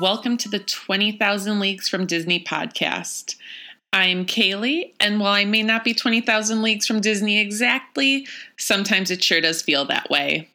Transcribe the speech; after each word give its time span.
welcome 0.00 0.36
to 0.36 0.48
the 0.48 0.60
20,000 0.60 1.58
Leagues 1.58 1.88
from 1.88 2.06
Disney 2.06 2.44
podcast. 2.44 3.34
I'm 3.92 4.26
Kaylee, 4.26 4.92
and 5.00 5.18
while 5.18 5.32
I 5.32 5.44
may 5.44 5.64
not 5.64 5.82
be 5.82 5.92
20,000 5.92 6.62
leagues 6.62 6.86
from 6.86 7.00
Disney 7.00 7.40
exactly, 7.40 8.24
sometimes 8.56 9.10
it 9.10 9.24
sure 9.24 9.40
does 9.40 9.60
feel 9.60 9.84
that 9.86 10.08
way. 10.08 10.50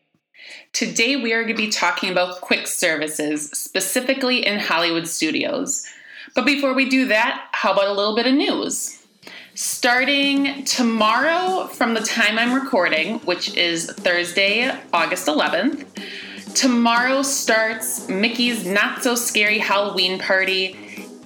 Today, 0.71 1.17
we 1.17 1.33
are 1.33 1.43
going 1.43 1.57
to 1.57 1.61
be 1.61 1.69
talking 1.69 2.09
about 2.09 2.39
quick 2.39 2.67
services, 2.67 3.49
specifically 3.51 4.45
in 4.45 4.59
Hollywood 4.59 5.09
studios. 5.09 5.85
But 6.35 6.45
before 6.45 6.73
we 6.73 6.87
do 6.87 7.07
that, 7.07 7.49
how 7.51 7.73
about 7.73 7.87
a 7.87 7.93
little 7.93 8.15
bit 8.15 8.27
of 8.27 8.33
news? 8.33 9.05
Starting 9.55 10.63
tomorrow, 10.63 11.67
from 11.67 11.95
the 11.95 12.01
time 12.01 12.39
I'm 12.39 12.53
recording, 12.53 13.19
which 13.19 13.57
is 13.57 13.91
Thursday, 13.91 14.73
August 14.93 15.27
11th, 15.27 15.85
Tomorrow 16.55 17.23
starts 17.23 18.07
Mickey's 18.07 18.65
Not 18.65 19.03
So 19.03 19.15
Scary 19.15 19.57
Halloween 19.57 20.19
Party 20.19 20.77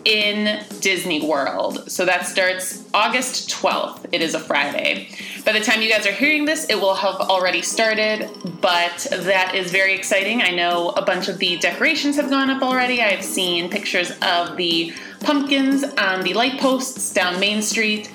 in 0.05 0.63
Disney 0.79 1.27
World. 1.27 1.91
So 1.91 2.05
that 2.05 2.25
starts 2.25 2.85
August 2.93 3.49
12th. 3.49 4.05
It 4.13 4.21
is 4.21 4.35
a 4.35 4.39
Friday. 4.39 5.09
By 5.45 5.51
the 5.51 5.59
time 5.59 5.81
you 5.81 5.89
guys 5.89 6.07
are 6.07 6.13
hearing 6.13 6.45
this, 6.45 6.65
it 6.69 6.75
will 6.75 6.95
have 6.95 7.15
already 7.15 7.61
started, 7.61 8.29
but 8.61 9.05
that 9.11 9.53
is 9.53 9.69
very 9.69 9.93
exciting. 9.93 10.41
I 10.41 10.51
know 10.51 10.89
a 10.91 11.01
bunch 11.01 11.27
of 11.27 11.39
the 11.39 11.57
decorations 11.57 12.15
have 12.15 12.29
gone 12.29 12.49
up 12.49 12.61
already. 12.61 13.01
I've 13.01 13.23
seen 13.23 13.69
pictures 13.69 14.11
of 14.21 14.55
the 14.55 14.93
pumpkins 15.19 15.83
on 15.83 16.23
the 16.23 16.33
light 16.35 16.57
posts 16.59 17.13
down 17.13 17.37
Main 17.39 17.61
Street. 17.61 18.09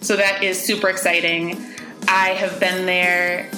So 0.00 0.16
that 0.16 0.42
is 0.42 0.60
super 0.60 0.88
exciting. 0.88 1.56
I 2.08 2.30
have 2.30 2.58
been 2.58 2.84
there 2.84 3.48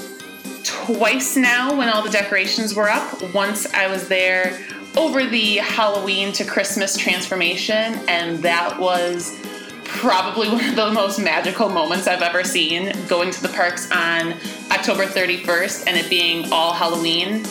twice 0.65 1.37
now 1.37 1.77
when 1.77 1.89
all 1.89 2.03
the 2.03 2.11
decorations 2.11 2.75
were 2.75 2.89
up. 2.89 3.35
Once 3.35 3.73
I 3.73 3.87
was 3.87 4.09
there 4.09 4.59
over 4.97 5.25
the 5.25 5.57
Halloween 5.57 6.33
to 6.33 6.45
Christmas 6.45 6.97
transformation, 6.97 8.01
and 8.09 8.39
that 8.41 8.79
was 8.79 9.39
probably 9.85 10.49
one 10.53 10.65
of 10.65 10.77
the 10.77 10.91
most 10.91 11.19
magical 11.19 11.69
moments 11.69 12.07
I've 12.07 12.23
ever 12.23 12.45
seen 12.45 12.93
going 13.09 13.31
to 13.31 13.43
the 13.43 13.49
parks 13.49 13.91
on 13.91 14.35
October 14.71 15.05
31st 15.05 15.85
and 15.87 15.97
it 15.97 16.09
being 16.09 16.53
all 16.53 16.73
Halloween, 16.73 17.45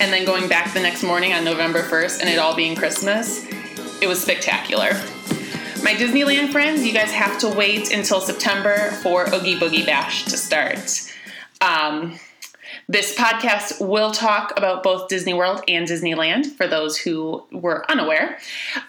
and 0.00 0.12
then 0.12 0.24
going 0.24 0.48
back 0.48 0.72
the 0.72 0.80
next 0.80 1.02
morning 1.02 1.32
on 1.32 1.44
November 1.44 1.82
1st 1.82 2.20
and 2.20 2.28
it 2.28 2.38
all 2.38 2.54
being 2.54 2.74
Christmas. 2.76 3.46
It 4.00 4.08
was 4.08 4.20
spectacular. 4.20 4.90
My 5.82 5.94
Disneyland 5.94 6.52
friends, 6.52 6.84
you 6.84 6.92
guys 6.92 7.10
have 7.12 7.38
to 7.40 7.48
wait 7.48 7.92
until 7.92 8.20
September 8.20 8.90
for 9.02 9.26
Oogie 9.34 9.58
Boogie 9.58 9.84
Bash 9.84 10.24
to 10.26 10.36
start. 10.36 11.12
Um, 11.60 12.18
this 12.92 13.14
podcast 13.14 13.80
will 13.80 14.10
talk 14.10 14.52
about 14.58 14.82
both 14.82 15.08
Disney 15.08 15.32
World 15.32 15.62
and 15.66 15.88
Disneyland 15.88 16.44
for 16.56 16.66
those 16.66 16.98
who 16.98 17.42
were 17.50 17.90
unaware. 17.90 18.38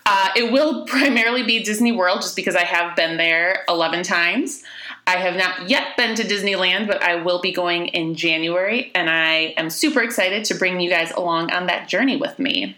Uh, 0.06 0.30
it 0.36 0.52
will 0.52 0.86
primarily 0.88 1.44
be 1.44 1.64
Disney 1.64 1.94
World 1.94 2.20
just 2.22 2.36
because 2.36 2.54
I 2.54 2.66
have 2.66 2.98
been 2.98 3.16
there 3.16 3.64
11 3.70 4.04
times. 4.04 4.62
I 5.08 5.16
have 5.16 5.38
not 5.38 5.70
yet 5.70 5.96
been 5.96 6.16
to 6.16 6.24
Disneyland, 6.24 6.86
but 6.86 7.02
I 7.02 7.16
will 7.16 7.40
be 7.40 7.54
going 7.54 7.88
in 7.88 8.16
January, 8.16 8.92
and 8.94 9.09
I 9.09 9.54
am 9.56 9.70
super 9.70 10.02
excited 10.02 10.44
to 10.46 10.56
bring 10.56 10.81
you 10.81 10.90
guys 10.90 11.12
along 11.12 11.52
on 11.52 11.68
that 11.68 11.88
journey 11.88 12.18
with 12.18 12.38
me. 12.40 12.76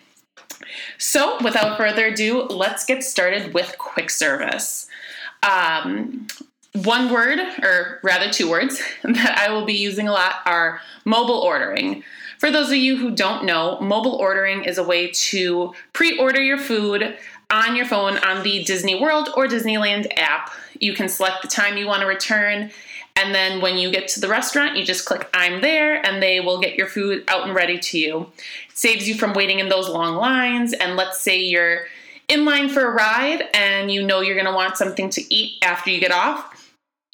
So, 0.99 1.37
without 1.43 1.75
further 1.75 2.07
ado, 2.07 2.43
let's 2.43 2.85
get 2.85 3.03
started 3.03 3.53
with 3.53 3.77
quick 3.79 4.11
service. 4.11 4.87
Um, 5.41 6.27
one 6.83 7.11
word, 7.11 7.39
or 7.63 7.99
rather 8.03 8.29
two 8.29 8.49
words, 8.49 8.81
that 9.03 9.37
I 9.37 9.51
will 9.51 9.65
be 9.65 9.73
using 9.73 10.07
a 10.07 10.11
lot 10.11 10.35
are 10.45 10.81
mobile 11.05 11.39
ordering. 11.39 12.03
For 12.39 12.51
those 12.51 12.67
of 12.67 12.75
you 12.75 12.97
who 12.97 13.11
don't 13.11 13.45
know, 13.45 13.79
mobile 13.79 14.15
ordering 14.15 14.65
is 14.65 14.77
a 14.77 14.83
way 14.83 15.11
to 15.11 15.73
pre 15.93 16.17
order 16.17 16.41
your 16.41 16.57
food 16.57 17.17
on 17.49 17.75
your 17.75 17.85
phone 17.85 18.17
on 18.17 18.43
the 18.43 18.63
Disney 18.63 18.99
World 18.99 19.29
or 19.37 19.47
Disneyland 19.47 20.07
app. 20.17 20.51
You 20.79 20.93
can 20.93 21.07
select 21.07 21.41
the 21.41 21.47
time 21.47 21.77
you 21.77 21.87
want 21.87 22.01
to 22.01 22.07
return, 22.07 22.71
and 23.15 23.33
then 23.33 23.61
when 23.61 23.77
you 23.77 23.89
get 23.89 24.09
to 24.09 24.19
the 24.19 24.27
restaurant, 24.27 24.75
you 24.75 24.83
just 24.83 25.05
click 25.05 25.29
I'm 25.33 25.61
there, 25.61 26.05
and 26.05 26.21
they 26.21 26.41
will 26.41 26.59
get 26.59 26.75
your 26.75 26.87
food 26.87 27.23
out 27.29 27.45
and 27.45 27.55
ready 27.55 27.79
to 27.79 27.97
you. 27.97 28.31
It 28.69 28.77
saves 28.77 29.07
you 29.07 29.15
from 29.15 29.33
waiting 29.33 29.59
in 29.59 29.69
those 29.69 29.87
long 29.87 30.15
lines, 30.15 30.73
and 30.73 30.97
let's 30.97 31.21
say 31.21 31.39
you're 31.39 31.85
in 32.27 32.43
line 32.43 32.69
for 32.69 32.85
a 32.85 32.91
ride 32.91 33.43
and 33.53 33.91
you 33.91 34.03
know 34.03 34.19
you're 34.19 34.35
going 34.35 34.47
to 34.47 34.51
want 34.51 34.77
something 34.77 35.11
to 35.11 35.33
eat 35.33 35.63
after 35.63 35.91
you 35.91 35.99
get 35.99 36.11
off 36.11 36.54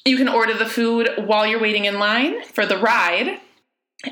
you 0.04 0.16
can 0.16 0.28
order 0.28 0.54
the 0.54 0.66
food 0.66 1.10
while 1.16 1.46
you're 1.46 1.60
waiting 1.60 1.84
in 1.84 1.98
line 1.98 2.42
for 2.44 2.66
the 2.66 2.76
ride 2.76 3.38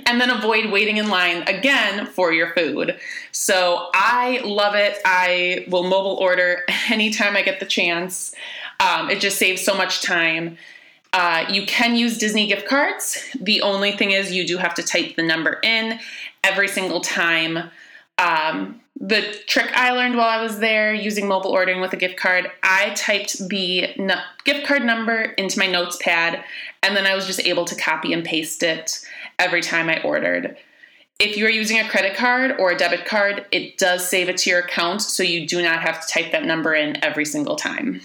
and 0.07 0.21
then 0.21 0.31
avoid 0.31 0.71
waiting 0.71 0.99
in 0.99 1.09
line 1.09 1.43
again 1.49 2.07
for 2.07 2.33
your 2.33 2.55
food. 2.55 2.97
So 3.33 3.89
I 3.93 4.41
love 4.45 4.75
it. 4.75 4.99
I 5.05 5.67
will 5.69 5.83
mobile 5.83 6.15
order 6.15 6.63
anytime 6.91 7.37
I 7.37 7.43
get 7.43 7.61
the 7.61 7.67
chance. 7.67 8.35
Um, 8.79 9.11
it 9.11 9.21
just 9.21 9.39
saves 9.39 9.63
so 9.63 9.75
much 9.75 10.03
time. 10.03 10.59
Uh, 11.13 11.45
you 11.51 11.67
can 11.67 11.97
use 11.97 12.19
Disney 12.19 12.47
gift 12.47 12.69
cards. 12.69 13.29
The 13.41 13.63
only 13.63 13.93
thing 13.93 14.13
is, 14.13 14.31
you 14.31 14.47
do 14.47 14.59
have 14.59 14.75
to 14.75 14.83
type 14.83 15.17
the 15.17 15.25
number 15.25 15.59
in 15.65 15.99
every 16.45 16.69
single 16.69 17.01
time. 17.01 17.71
Um, 18.21 18.81
the 19.01 19.23
trick 19.47 19.71
I 19.75 19.93
learned 19.93 20.17
while 20.17 20.29
I 20.29 20.43
was 20.43 20.59
there 20.59 20.93
using 20.93 21.27
mobile 21.27 21.53
ordering 21.53 21.81
with 21.81 21.95
a 21.95 21.97
gift 21.97 22.19
card, 22.19 22.51
I 22.63 22.91
typed 22.91 23.49
the 23.49 23.95
gift 24.45 24.67
card 24.67 24.85
number 24.85 25.23
into 25.23 25.59
my 25.59 25.67
notes 25.67 25.99
pad 26.03 26.45
and 26.83 26.95
then 26.95 27.07
I 27.07 27.15
was 27.15 27.27
just 27.27 27.41
able 27.41 27.65
to 27.65 27.75
copy 27.75 28.13
and 28.13 28.23
paste 28.23 28.63
it 28.63 29.01
every 29.39 29.63
time 29.63 29.89
I 29.89 30.03
ordered. 30.03 30.57
If 31.19 31.37
you 31.37 31.47
are 31.47 31.51
using 31.51 31.79
a 31.79 31.89
credit 31.89 32.15
card 32.15 32.57
or 32.59 32.73
a 32.73 32.77
debit 32.77 33.07
card, 33.07 33.47
it 33.53 33.79
does 33.79 34.07
save 34.07 34.29
it 34.29 34.37
to 34.39 34.51
your 34.51 34.61
account 34.61 35.01
so 35.01 35.23
you 35.23 35.47
do 35.47 35.63
not 35.63 35.81
have 35.81 36.07
to 36.07 36.13
type 36.13 36.33
that 36.33 36.45
number 36.45 36.75
in 36.75 37.03
every 37.03 37.25
single 37.25 37.57
time. 37.57 38.03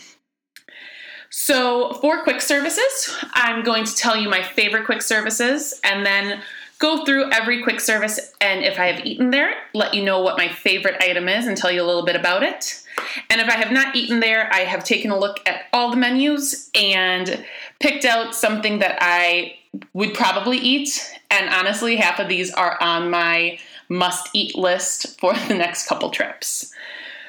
So, 1.30 1.94
for 1.96 2.24
quick 2.24 2.40
services, 2.40 3.14
I'm 3.34 3.64
going 3.64 3.84
to 3.84 3.96
tell 3.96 4.16
you 4.16 4.30
my 4.30 4.42
favorite 4.42 4.86
quick 4.86 5.02
services 5.02 5.80
and 5.84 6.06
then 6.06 6.42
go 6.80 7.06
through 7.06 7.32
every 7.32 7.64
quick 7.64 7.80
service 7.80 8.34
and 8.42 8.64
if 8.64 8.80
I 8.80 8.88
have 8.88 9.06
eaten 9.06 9.32
there, 9.32 9.54
let 9.74 9.94
you 9.94 10.04
know 10.04 10.22
what 10.22 10.38
my 10.38 10.50
favorite 10.50 11.02
item 11.02 11.30
is 11.30 11.48
and 11.48 11.56
tell 11.56 11.72
you 11.72 11.82
a 11.82 11.86
little 11.86 12.06
bit 12.06 12.16
about 12.16 12.44
it. 12.44 12.84
And 13.30 13.42
if 13.42 13.48
I 13.48 13.54
have 13.54 13.72
not 13.72 13.96
eaten 13.96 14.20
there, 14.20 14.52
I 14.54 14.62
have 14.62 14.84
taken 14.84 15.12
a 15.12 15.18
look 15.18 15.40
at 15.48 15.66
all 15.74 15.90
the 15.90 15.98
menus 15.98 16.70
and 16.74 17.46
picked 17.80 18.06
out 18.06 18.36
something 18.36 18.80
that 18.80 18.98
I 19.02 19.56
would 19.94 20.14
probably 20.14 20.58
eat. 20.58 21.14
And 21.30 21.50
honestly, 21.50 21.96
half 21.96 22.20
of 22.20 22.28
these 22.28 22.52
are 22.52 22.78
on 22.82 23.10
my 23.10 23.60
must 23.90 24.30
eat 24.34 24.56
list 24.56 25.20
for 25.20 25.34
the 25.48 25.56
next 25.56 25.88
couple 25.88 26.10
trips. 26.10 26.72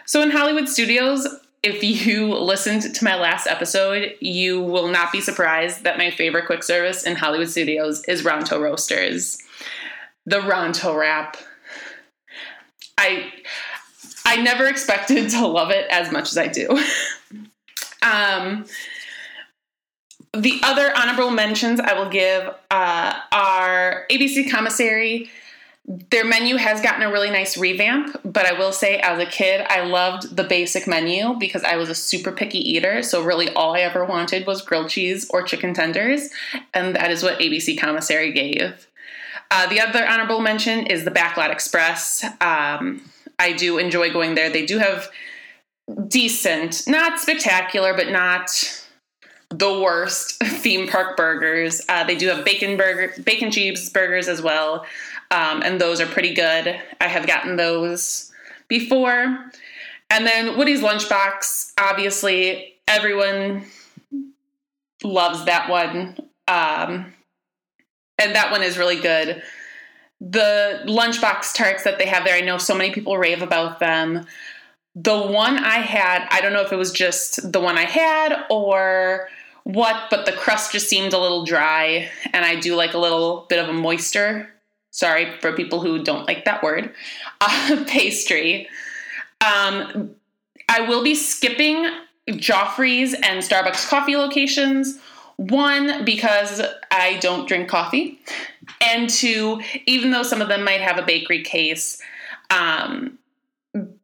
So 0.05 0.23
in 0.23 0.31
Hollywood 0.31 0.69
Studios, 0.69 1.27
if 1.67 1.83
you 1.83 2.33
listened 2.33 2.95
to 2.95 3.05
my 3.05 3.17
last 3.17 3.49
episode, 3.49 4.15
you 4.21 4.61
will 4.61 4.87
not 4.87 5.11
be 5.11 5.21
surprised 5.21 5.83
that 5.83 5.99
my 5.99 6.13
favorite 6.13 6.47
quick 6.47 6.63
service 6.63 7.03
in 7.03 7.17
Hollywood 7.17 7.51
Studios 7.51 8.05
is 8.05 8.23
Ronto 8.23 8.61
Roasters. 8.61 9.39
The 10.27 10.39
Ronto 10.39 10.97
wrap. 10.97 11.37
I 12.97 13.33
I 14.25 14.37
never 14.37 14.67
expected 14.67 15.29
to 15.31 15.47
love 15.47 15.71
it 15.71 15.89
as 15.91 16.13
much 16.13 16.31
as 16.31 16.39
I 16.39 16.47
do. 16.47 16.69
um, 18.03 18.65
the 20.33 20.61
other 20.63 20.97
honorable 20.97 21.31
mentions 21.31 21.81
I 21.81 21.95
will 21.95 22.11
give 22.11 22.49
uh, 22.71 23.21
are 23.33 24.07
ABC 24.11 24.51
Commissary 24.51 25.31
their 25.89 26.25
menu 26.25 26.57
has 26.57 26.81
gotten 26.81 27.03
a 27.03 27.13
really 27.13 27.31
nice 27.31 27.57
revamp, 27.57 28.17
but 28.25 28.45
I 28.45 28.59
will 28.59 28.73
say, 28.73 28.99
as 28.99 29.21
a 29.21 29.27
kid, 29.27 29.65
I 29.69 29.85
loved 29.85 30.35
the 30.35 30.43
basic 30.43 30.87
menu 30.89 31.35
because 31.39 31.63
I 31.63 31.77
was 31.77 31.89
a 31.89 31.95
super 31.95 32.33
picky 32.33 32.59
eater. 32.59 33.03
So, 33.03 33.23
really, 33.23 33.51
all 33.51 33.77
I 33.77 33.81
ever 33.81 34.05
wanted 34.05 34.47
was 34.47 34.63
grilled 34.63 34.89
cheese 34.89 35.29
or 35.31 35.43
chicken 35.43 35.75
tenders, 35.75 36.31
and 36.75 36.97
that 36.97 37.13
is 37.13 37.23
what 37.23 37.39
ABC 37.39 37.79
Commissary 37.79 38.33
gave. 38.33 38.89
Uh, 39.53 39.69
the 39.69 39.81
other 39.81 40.05
honorable 40.05 40.41
mention 40.41 40.87
is 40.87 41.05
the 41.05 41.11
Backlot 41.13 41.51
Express. 41.51 42.25
Um, 42.41 43.09
I 43.39 43.53
do 43.53 43.79
enjoy 43.79 44.13
going 44.13 44.35
there. 44.35 44.51
They 44.51 44.67
do 44.67 44.79
have 44.79 45.09
decent, 46.09 46.83
not 46.89 47.21
spectacular, 47.21 47.95
but 47.95 48.11
not 48.11 48.83
the 49.51 49.81
worst 49.81 50.43
theme 50.43 50.89
park 50.89 51.17
burgers. 51.17 51.81
Uh, 51.89 52.03
they 52.03 52.17
do 52.17 52.27
have 52.27 52.45
bacon 52.45 52.77
burger, 52.77 53.15
bacon 53.23 53.51
cheeseburgers 53.51 54.27
as 54.27 54.43
well 54.43 54.85
um, 55.31 55.63
and 55.63 55.81
those 55.81 56.01
are 56.01 56.07
pretty 56.07 56.35
good. 56.35 56.81
I 57.01 57.09
have 57.09 57.27
gotten 57.27 57.57
those 57.57 58.33
before. 58.69 59.51
And 60.11 60.27
then 60.27 60.57
Woody's 60.57 60.81
Lunchbox, 60.81 61.73
obviously, 61.79 62.75
everyone 62.87 63.65
loves 65.03 65.45
that 65.47 65.69
one. 65.69 66.17
Um, 66.49 67.13
and 68.19 68.35
that 68.35 68.51
one 68.51 68.63
is 68.63 68.79
really 68.79 69.01
good. 69.01 69.43
The 70.21 70.83
lunchbox 70.87 71.55
tarts 71.55 71.83
that 71.85 71.99
they 71.99 72.07
have 72.07 72.25
there, 72.25 72.37
I 72.37 72.41
know 72.41 72.57
so 72.59 72.75
many 72.75 72.93
people 72.93 73.19
rave 73.19 73.43
about 73.43 73.81
them. 73.81 74.27
The 74.95 75.21
one 75.21 75.59
I 75.59 75.79
had, 75.79 76.27
I 76.31 76.41
don't 76.41 76.55
know 76.55 76.63
if 76.63 76.73
it 76.73 76.77
was 76.77 76.93
just 76.93 77.53
the 77.53 77.61
one 77.61 77.77
I 77.77 77.85
had 77.85 78.45
or 78.49 79.29
what, 79.65 80.05
but 80.11 80.25
the 80.25 80.33
crust 80.33 80.73
just 80.73 80.89
seemed 80.89 81.13
a 81.13 81.19
little 81.19 81.45
dry, 81.45 82.09
and 82.33 82.45
I 82.45 82.59
do 82.59 82.77
like 82.77 82.95
a 82.95 82.99
little 82.99 83.45
bit 83.51 83.59
of 83.59 83.69
a 83.69 83.75
moisture 83.75 84.49
sorry 84.97 85.31
for 85.41 85.53
people 85.53 85.81
who 85.81 86.03
don't 86.03 86.27
like 86.27 86.47
that 86.47 86.63
word, 86.63 86.93
uh, 87.43 87.85
pastry. 87.87 88.67
Um, 89.43 90.15
I 90.71 90.81
will 90.81 91.05
be 91.05 91.15
skipping 91.15 91.87
Joffrey's 92.29 93.13
and 93.13 93.43
Starbucks 93.43 93.89
coffee 93.89 94.17
locations. 94.17 94.99
One, 95.37 96.03
because 96.07 96.63
I 96.91 97.19
don't 97.19 97.47
drink 97.47 97.69
coffee. 97.69 98.19
And 98.81 99.11
two, 99.11 99.61
even 99.85 100.11
though 100.11 100.23
some 100.23 100.41
of 100.41 100.49
them 100.49 100.65
might 100.65 100.81
have 100.81 100.97
a 100.97 101.03
bakery 101.03 101.43
case, 101.43 102.01
um, 102.49 103.19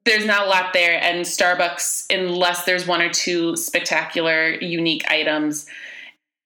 there's 0.05 0.27
not 0.27 0.47
a 0.47 0.51
lot 0.51 0.75
there. 0.75 1.03
And 1.03 1.25
Starbucks, 1.25 2.15
unless 2.15 2.65
there's 2.65 2.87
one 2.87 3.01
or 3.01 3.09
two 3.09 3.57
spectacular, 3.57 4.51
unique 4.51 5.11
items, 5.11 5.67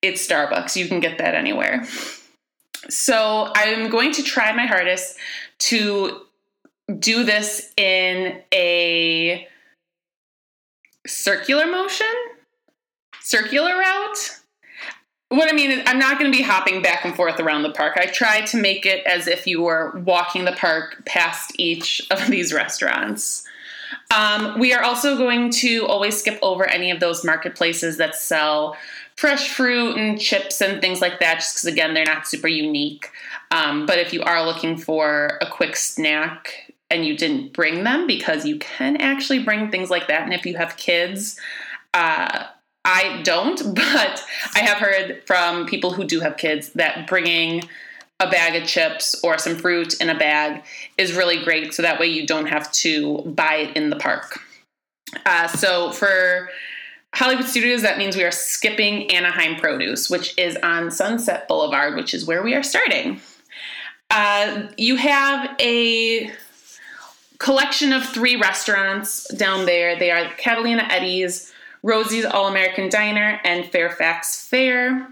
it's 0.02 0.24
Starbucks. 0.24 0.76
You 0.76 0.86
can 0.86 1.00
get 1.00 1.18
that 1.18 1.34
anywhere. 1.34 1.84
So 2.88 3.52
I'm 3.54 3.88
going 3.90 4.12
to 4.12 4.22
try 4.22 4.52
my 4.52 4.66
hardest 4.66 5.16
to 5.58 6.22
do 6.98 7.24
this 7.24 7.72
in 7.76 8.40
a 8.54 9.46
circular 11.06 11.66
motion, 11.66 12.06
circular 13.20 13.76
route. 13.76 14.40
What 15.28 15.50
I 15.50 15.56
mean 15.56 15.72
is, 15.72 15.82
I'm 15.86 15.98
not 15.98 16.18
going 16.18 16.30
to 16.30 16.36
be 16.36 16.44
hopping 16.44 16.82
back 16.82 17.04
and 17.04 17.14
forth 17.14 17.40
around 17.40 17.64
the 17.64 17.72
park. 17.72 17.96
I 17.96 18.06
tried 18.06 18.46
to 18.48 18.56
make 18.56 18.86
it 18.86 19.04
as 19.06 19.26
if 19.26 19.46
you 19.46 19.62
were 19.62 20.00
walking 20.04 20.44
the 20.44 20.52
park 20.52 21.04
past 21.04 21.52
each 21.58 22.06
of 22.10 22.26
these 22.30 22.52
restaurants. 22.52 23.44
Um, 24.14 24.58
we 24.58 24.72
are 24.72 24.82
also 24.82 25.16
going 25.16 25.50
to 25.50 25.86
always 25.86 26.18
skip 26.18 26.38
over 26.42 26.64
any 26.64 26.90
of 26.90 27.00
those 27.00 27.24
marketplaces 27.24 27.96
that 27.96 28.14
sell 28.14 28.76
fresh 29.16 29.48
fruit 29.50 29.96
and 29.96 30.20
chips 30.20 30.60
and 30.60 30.80
things 30.80 31.00
like 31.00 31.20
that, 31.20 31.36
just 31.36 31.54
because, 31.54 31.72
again, 31.72 31.94
they're 31.94 32.04
not 32.04 32.26
super 32.26 32.48
unique. 32.48 33.10
Um, 33.50 33.86
but 33.86 33.98
if 33.98 34.12
you 34.12 34.22
are 34.22 34.44
looking 34.44 34.76
for 34.76 35.38
a 35.40 35.46
quick 35.46 35.76
snack 35.76 36.72
and 36.90 37.04
you 37.04 37.16
didn't 37.16 37.52
bring 37.52 37.84
them, 37.84 38.06
because 38.06 38.44
you 38.44 38.58
can 38.58 38.96
actually 38.98 39.42
bring 39.42 39.70
things 39.70 39.90
like 39.90 40.08
that, 40.08 40.22
and 40.22 40.34
if 40.34 40.44
you 40.44 40.56
have 40.56 40.76
kids, 40.76 41.38
uh, 41.94 42.44
I 42.84 43.22
don't, 43.22 43.60
but 43.74 44.24
I 44.54 44.60
have 44.60 44.78
heard 44.78 45.22
from 45.26 45.66
people 45.66 45.92
who 45.92 46.04
do 46.04 46.20
have 46.20 46.36
kids 46.36 46.70
that 46.74 47.06
bringing 47.06 47.62
a 48.20 48.30
bag 48.30 48.60
of 48.60 48.66
chips 48.66 49.14
or 49.22 49.36
some 49.36 49.56
fruit 49.56 50.00
in 50.00 50.08
a 50.08 50.18
bag 50.18 50.64
is 50.96 51.14
really 51.14 51.42
great. 51.44 51.74
So 51.74 51.82
that 51.82 52.00
way 52.00 52.06
you 52.06 52.26
don't 52.26 52.46
have 52.46 52.72
to 52.72 53.18
buy 53.22 53.56
it 53.56 53.76
in 53.76 53.90
the 53.90 53.96
park. 53.96 54.40
Uh, 55.26 55.48
so 55.48 55.92
for 55.92 56.48
Hollywood 57.14 57.46
Studios, 57.46 57.82
that 57.82 57.98
means 57.98 58.16
we 58.16 58.24
are 58.24 58.30
skipping 58.30 59.10
Anaheim 59.10 59.56
Produce, 59.56 60.10
which 60.10 60.36
is 60.38 60.56
on 60.62 60.90
Sunset 60.90 61.48
Boulevard, 61.48 61.94
which 61.94 62.12
is 62.12 62.26
where 62.26 62.42
we 62.42 62.54
are 62.54 62.62
starting. 62.62 63.20
Uh, 64.10 64.68
you 64.76 64.96
have 64.96 65.56
a 65.60 66.30
collection 67.38 67.92
of 67.92 68.04
three 68.04 68.36
restaurants 68.36 69.32
down 69.34 69.66
there. 69.66 69.98
They 69.98 70.10
are 70.10 70.30
Catalina 70.36 70.86
Eddie's, 70.90 71.52
Rosie's 71.82 72.24
All 72.24 72.48
American 72.48 72.88
Diner, 72.88 73.40
and 73.44 73.64
Fairfax 73.64 74.46
Fair. 74.46 75.08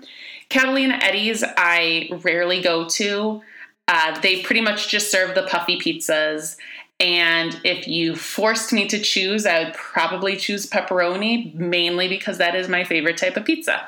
Catalina 0.48 0.98
Eddie's, 1.02 1.42
I 1.56 2.10
rarely 2.22 2.60
go 2.60 2.88
to. 2.90 3.42
Uh, 3.88 4.20
they 4.20 4.42
pretty 4.42 4.60
much 4.60 4.88
just 4.88 5.10
serve 5.10 5.34
the 5.34 5.42
puffy 5.42 5.78
pizzas. 5.78 6.56
And 7.00 7.60
if 7.64 7.88
you 7.88 8.14
forced 8.14 8.72
me 8.72 8.86
to 8.88 9.00
choose, 9.00 9.46
I 9.46 9.64
would 9.64 9.74
probably 9.74 10.36
choose 10.36 10.66
pepperoni, 10.66 11.54
mainly 11.54 12.08
because 12.08 12.38
that 12.38 12.54
is 12.54 12.68
my 12.68 12.84
favorite 12.84 13.16
type 13.16 13.36
of 13.36 13.44
pizza. 13.44 13.86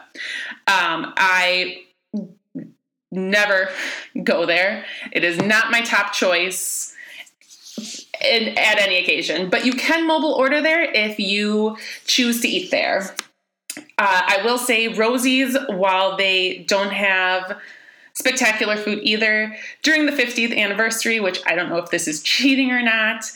Um, 0.66 1.12
I 1.16 1.84
never 3.12 3.70
go 4.22 4.46
there. 4.46 4.84
It 5.12 5.24
is 5.24 5.38
not 5.38 5.70
my 5.70 5.82
top 5.82 6.12
choice 6.12 6.94
in, 8.20 8.48
at 8.58 8.78
any 8.78 8.98
occasion, 8.98 9.50
but 9.50 9.64
you 9.64 9.72
can 9.72 10.06
mobile 10.06 10.32
order 10.32 10.60
there 10.60 10.82
if 10.82 11.18
you 11.18 11.76
choose 12.06 12.40
to 12.40 12.48
eat 12.48 12.70
there. 12.70 13.14
Uh, 13.76 13.82
I 13.98 14.40
will 14.44 14.58
say 14.58 14.88
Rosie's, 14.88 15.56
while 15.68 16.16
they 16.16 16.64
don't 16.66 16.92
have 16.92 17.58
spectacular 18.16 18.76
food 18.76 19.00
either, 19.02 19.54
during 19.82 20.06
the 20.06 20.12
50th 20.12 20.56
anniversary, 20.56 21.20
which 21.20 21.40
I 21.46 21.54
don't 21.54 21.68
know 21.68 21.78
if 21.78 21.90
this 21.90 22.08
is 22.08 22.22
cheating 22.22 22.70
or 22.70 22.82
not, 22.82 23.30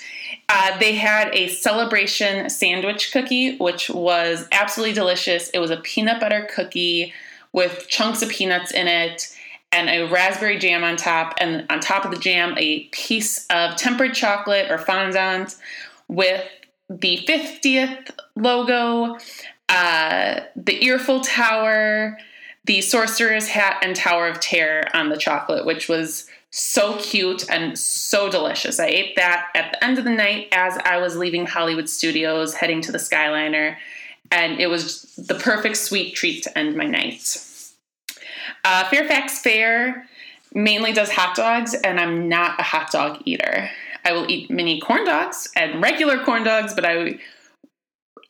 uh, 0.48 0.78
they 0.78 0.94
had 0.94 1.34
a 1.34 1.48
celebration 1.48 2.48
sandwich 2.50 3.12
cookie, 3.12 3.56
which 3.58 3.90
was 3.90 4.48
absolutely 4.52 4.94
delicious. 4.94 5.48
It 5.50 5.58
was 5.58 5.70
a 5.70 5.76
peanut 5.76 6.18
butter 6.20 6.48
cookie 6.54 7.12
with 7.52 7.86
chunks 7.88 8.22
of 8.22 8.30
peanuts 8.30 8.72
in 8.72 8.88
it 8.88 9.36
and 9.72 9.88
a 9.88 10.08
raspberry 10.08 10.58
jam 10.58 10.82
on 10.82 10.96
top, 10.96 11.34
and 11.40 11.64
on 11.70 11.78
top 11.78 12.04
of 12.04 12.10
the 12.10 12.18
jam, 12.18 12.54
a 12.58 12.84
piece 12.88 13.46
of 13.50 13.76
tempered 13.76 14.14
chocolate 14.14 14.68
or 14.68 14.78
fondant 14.78 15.54
with 16.08 16.44
the 16.88 17.18
50th 17.28 18.10
logo 18.34 19.16
uh, 19.70 20.40
the 20.56 20.84
Earful 20.84 21.20
Tower, 21.20 22.18
the 22.64 22.80
Sorcerer's 22.80 23.48
Hat, 23.48 23.78
and 23.82 23.96
Tower 23.96 24.28
of 24.28 24.40
Terror 24.40 24.84
on 24.94 25.08
the 25.08 25.16
chocolate, 25.16 25.64
which 25.64 25.88
was 25.88 26.26
so 26.50 26.98
cute 26.98 27.48
and 27.48 27.78
so 27.78 28.30
delicious. 28.30 28.80
I 28.80 28.86
ate 28.86 29.16
that 29.16 29.48
at 29.54 29.72
the 29.72 29.84
end 29.84 29.98
of 29.98 30.04
the 30.04 30.10
night 30.10 30.48
as 30.52 30.76
I 30.84 30.98
was 30.98 31.16
leaving 31.16 31.46
Hollywood 31.46 31.88
Studios, 31.88 32.54
heading 32.54 32.80
to 32.82 32.92
the 32.92 32.98
Skyliner, 32.98 33.76
and 34.30 34.60
it 34.60 34.68
was 34.68 35.14
the 35.16 35.36
perfect 35.36 35.76
sweet 35.76 36.14
treat 36.14 36.42
to 36.44 36.58
end 36.58 36.76
my 36.76 36.86
night. 36.86 37.46
Uh, 38.64 38.84
Fairfax 38.88 39.40
Fair 39.40 40.06
mainly 40.52 40.92
does 40.92 41.10
hot 41.10 41.36
dogs, 41.36 41.74
and 41.74 41.98
I'm 42.00 42.28
not 42.28 42.58
a 42.60 42.64
hot 42.64 42.90
dog 42.90 43.22
eater. 43.24 43.70
I 44.04 44.12
will 44.12 44.30
eat 44.30 44.50
mini 44.50 44.80
corn 44.80 45.04
dogs 45.04 45.48
and 45.56 45.80
regular 45.82 46.24
corn 46.24 46.42
dogs, 46.42 46.74
but 46.74 46.84
I 46.84 47.18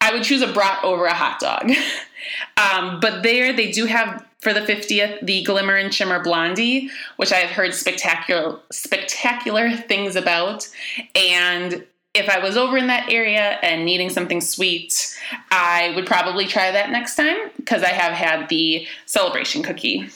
I 0.01 0.13
would 0.13 0.23
choose 0.23 0.43
a 0.43 0.53
brat 0.53 0.83
over 0.83 1.05
a 1.05 1.15
hot 1.15 1.41
dog. 1.41 1.71
um, 2.57 3.01
but 3.01 3.23
there, 3.23 3.53
they 3.53 3.71
do 3.71 3.87
have 3.87 4.27
for 4.41 4.55
the 4.55 4.61
50th 4.61 5.25
the 5.25 5.43
Glimmer 5.43 5.77
and 5.77 5.93
Shimmer 5.93 6.23
Blondie, 6.23 6.91
which 7.17 7.33
I 7.33 7.37
have 7.37 7.51
heard 7.51 7.75
spectacular 7.75 8.59
spectacular 8.71 9.71
things 9.77 10.17
about. 10.17 10.69
And 11.15 11.85
if 12.15 12.29
I 12.29 12.41
was 12.41 12.57
over 12.57 12.77
in 12.77 12.89
that 12.89 13.13
area 13.13 13.59
and 13.63 13.85
needing 13.85 14.11
something 14.11 14.41
sweet, 14.41 15.19
I 15.51 15.93
would 15.95 16.07
probably 16.07 16.47
try 16.47 16.71
that 16.73 16.91
next 16.91 17.15
time 17.15 17.37
because 17.57 17.83
I 17.83 17.91
have 17.91 18.13
had 18.13 18.49
the 18.49 18.87
celebration 19.07 19.63
cookie. 19.63 20.09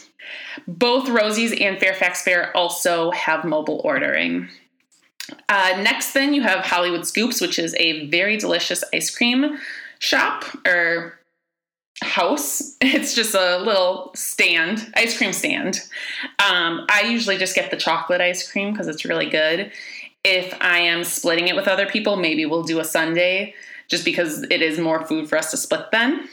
Both 0.66 1.08
Rosie's 1.08 1.52
and 1.60 1.79
Fairfax 1.79 2.22
Fair 2.22 2.56
also 2.56 3.10
have 3.12 3.44
mobile 3.44 3.81
ordering. 3.84 4.48
Uh, 5.48 5.81
next, 5.82 6.12
then 6.12 6.34
you 6.34 6.43
have 6.43 6.64
Hollywood 6.64 7.06
Scoops, 7.06 7.40
which 7.40 7.58
is 7.58 7.74
a 7.79 8.06
very 8.08 8.36
delicious 8.36 8.82
ice 8.93 9.14
cream 9.14 9.58
shop 9.98 10.44
or 10.67 11.19
house. 12.03 12.77
It's 12.86 13.15
just 13.15 13.34
a 13.34 13.58
little 13.58 14.13
stand, 14.15 14.93
ice 14.94 15.17
cream 15.17 15.32
stand. 15.32 15.81
Um, 16.39 16.86
I 16.91 17.08
usually 17.10 17.39
just 17.39 17.55
get 17.55 17.70
the 17.70 17.77
chocolate 17.77 18.20
ice 18.20 18.51
cream 18.51 18.72
because 18.72 18.89
it's 18.89 19.05
really 19.05 19.29
good. 19.29 19.72
If 20.22 20.55
I 20.60 20.79
am 20.79 21.03
splitting 21.03 21.48
it 21.48 21.56
with 21.56 21.67
other 21.67 21.86
people, 21.86 22.17
maybe 22.17 22.46
we'll 22.46 22.63
do 22.63 22.79
a 22.79 22.84
sundae 22.84 23.53
just 23.89 24.05
because 24.05 24.43
it 24.44 24.63
is 24.63 24.79
more 24.79 25.05
food 25.05 25.29
for 25.29 25.36
us 25.36 25.51
to 25.51 25.56
split 25.56 25.91
then. 25.93 26.29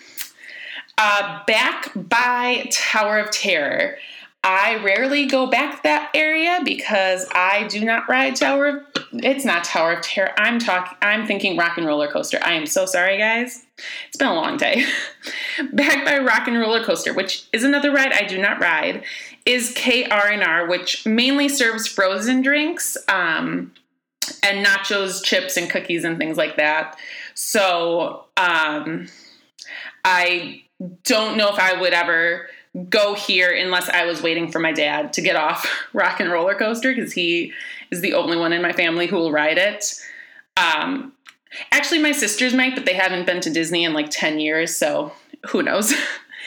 Uh, 0.97 1.43
back 1.45 1.91
by 1.95 2.67
Tower 2.71 3.19
of 3.19 3.31
Terror. 3.31 3.97
I 4.43 4.75
rarely 4.83 5.25
go 5.25 5.47
back 5.47 5.83
that 5.83 6.11
area 6.13 6.61
because 6.63 7.27
I 7.33 7.67
do 7.67 7.83
not 7.83 8.09
ride 8.09 8.35
Tower. 8.35 8.85
It's 9.13 9.43
not 9.43 9.63
Tower 9.63 9.93
of 9.93 10.01
Terror. 10.01 10.31
I'm 10.37 10.59
talking. 10.59 10.97
I'm 11.01 11.25
thinking 11.27 11.57
Rock 11.57 11.77
and 11.77 11.85
Roller 11.85 12.09
Coaster. 12.09 12.39
I 12.43 12.53
am 12.53 12.65
so 12.65 12.85
sorry, 12.85 13.17
guys. 13.17 13.65
It's 14.07 14.17
been 14.17 14.27
a 14.27 14.33
long 14.33 14.57
day. 14.57 14.85
back 15.73 16.05
by 16.05 16.17
Rock 16.19 16.47
and 16.47 16.57
Roller 16.57 16.83
Coaster, 16.83 17.13
which 17.13 17.47
is 17.51 17.63
another 17.63 17.91
ride 17.91 18.13
I 18.13 18.23
do 18.23 18.37
not 18.37 18.61
ride, 18.61 19.03
is 19.45 19.73
KR&R, 19.73 20.67
which 20.67 21.05
mainly 21.05 21.49
serves 21.49 21.87
frozen 21.87 22.41
drinks 22.41 22.95
um, 23.09 23.73
and 24.43 24.65
nachos, 24.65 25.23
chips, 25.23 25.57
and 25.57 25.69
cookies 25.69 26.03
and 26.03 26.17
things 26.17 26.37
like 26.37 26.55
that. 26.57 26.97
So 27.33 28.25
um, 28.37 29.07
I 30.05 30.63
don't 31.03 31.37
know 31.37 31.49
if 31.49 31.59
I 31.59 31.79
would 31.79 31.93
ever 31.93 32.47
go 32.89 33.13
here 33.13 33.51
unless 33.51 33.89
I 33.89 34.05
was 34.05 34.21
waiting 34.21 34.49
for 34.49 34.59
my 34.59 34.71
dad 34.71 35.13
to 35.13 35.21
get 35.21 35.35
off 35.35 35.69
Rock 35.93 36.19
and 36.19 36.31
Roller 36.31 36.55
Coaster 36.55 36.93
because 36.93 37.11
he 37.11 37.53
is 37.91 38.01
the 38.01 38.13
only 38.13 38.37
one 38.37 38.53
in 38.53 38.61
my 38.61 38.71
family 38.71 39.07
who 39.07 39.15
will 39.15 39.31
ride 39.31 39.57
it. 39.57 39.93
Um, 40.57 41.13
actually, 41.71 41.99
my 41.99 42.11
sisters 42.11 42.53
might, 42.53 42.75
but 42.75 42.85
they 42.85 42.93
haven't 42.93 43.25
been 43.25 43.41
to 43.41 43.49
Disney 43.49 43.83
in 43.83 43.93
like 43.93 44.09
10 44.09 44.39
years, 44.39 44.75
so 44.75 45.11
who 45.47 45.61
knows? 45.61 45.93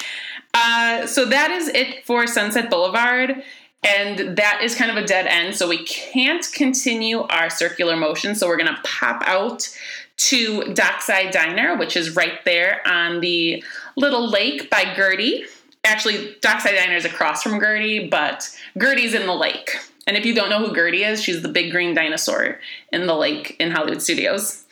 uh, 0.54 1.06
so 1.06 1.24
that 1.26 1.50
is 1.50 1.68
it 1.68 2.04
for 2.04 2.26
Sunset 2.26 2.70
Boulevard. 2.70 3.42
And 3.86 4.38
that 4.38 4.60
is 4.62 4.74
kind 4.74 4.90
of 4.90 4.96
a 4.96 5.06
dead 5.06 5.26
end. 5.26 5.54
So 5.54 5.68
we 5.68 5.84
can't 5.84 6.46
continue 6.54 7.20
our 7.20 7.50
circular 7.50 7.96
motion. 7.96 8.34
So 8.34 8.48
we're 8.48 8.56
going 8.56 8.74
to 8.74 8.80
pop 8.82 9.22
out 9.26 9.68
to 10.16 10.72
Dockside 10.72 11.32
Diner, 11.32 11.76
which 11.76 11.94
is 11.94 12.16
right 12.16 12.42
there 12.46 12.80
on 12.86 13.20
the 13.20 13.62
little 13.96 14.26
lake 14.26 14.70
by 14.70 14.94
Gertie 14.96 15.44
actually 15.84 16.36
Dockside 16.40 16.74
Diner 16.74 16.96
is 16.96 17.04
across 17.04 17.42
from 17.42 17.60
Gertie, 17.60 18.08
but 18.08 18.50
Gertie's 18.78 19.14
in 19.14 19.26
the 19.26 19.34
lake. 19.34 19.76
And 20.06 20.16
if 20.16 20.26
you 20.26 20.34
don't 20.34 20.50
know 20.50 20.64
who 20.64 20.75
Gertie 20.75 21.02
is, 21.02 21.23
she's 21.23 21.42
the 21.42 21.49
big 21.49 21.70
green 21.70 21.94
dinosaur 21.94 22.61
in 22.92 23.06
the 23.06 23.14
lake 23.14 23.56
in 23.58 23.70
Hollywood 23.70 24.02
Studios. 24.02 24.64